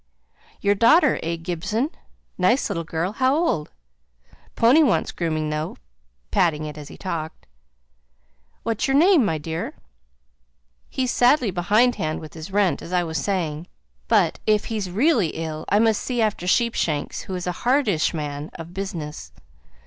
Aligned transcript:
"Your 0.61 0.73
daughter, 0.73 1.19
eh, 1.21 1.35
Gibson? 1.35 1.91
nice 2.35 2.71
little 2.71 2.83
girl, 2.83 3.11
how 3.11 3.35
old? 3.35 3.69
Pony 4.55 4.81
wants 4.81 5.11
grooming 5.11 5.51
though," 5.51 5.77
patting 6.31 6.65
it 6.65 6.75
as 6.75 6.87
he 6.87 6.97
talked. 6.97 7.45
"What's 8.63 8.87
your 8.87 8.97
name, 8.97 9.23
my 9.23 9.37
dear? 9.37 9.75
He's 10.89 11.11
sadly 11.11 11.51
behindhand 11.51 12.19
with 12.19 12.33
his 12.33 12.49
rent, 12.49 12.81
as 12.81 12.91
I 12.91 13.03
was 13.03 13.23
saying, 13.23 13.67
but 14.07 14.39
if 14.47 14.65
he's 14.73 14.89
really 14.89 15.35
ill, 15.37 15.65
I 15.69 15.77
must 15.77 16.01
see 16.01 16.19
after 16.19 16.47
Sheepshanks, 16.47 17.25
who 17.25 17.35
is 17.35 17.45
a 17.45 17.51
hardish 17.61 18.11
man 18.11 18.49
of 18.55 18.73
business. 18.73 19.31